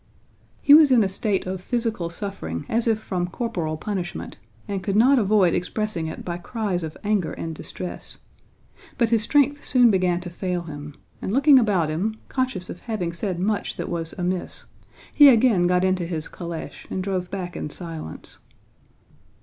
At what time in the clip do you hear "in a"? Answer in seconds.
0.89-1.07